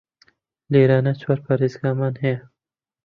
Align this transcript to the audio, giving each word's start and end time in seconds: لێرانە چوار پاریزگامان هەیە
لێرانە 0.71 1.13
چوار 1.21 1.39
پاریزگامان 1.45 2.13
هەیە 2.23 2.39